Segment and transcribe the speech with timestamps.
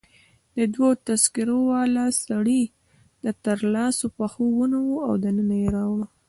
[0.73, 2.61] دوو تذکره والاو سړی
[3.45, 6.01] تر لاسو او پښو ونیو او دننه يې راوړ.